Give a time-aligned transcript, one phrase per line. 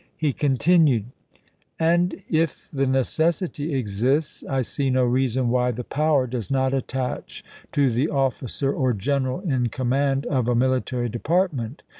[0.17, 1.11] He continued:
[1.79, 7.43] And if the necessity exists, I see no reason why the power does not attach
[7.73, 11.83] to the officer or general in com mand of a military department.